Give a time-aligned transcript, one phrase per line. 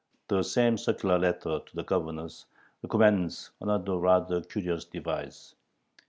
[0.29, 2.47] The same circular letter to the Governors
[2.81, 5.53] recommends another rather curious device.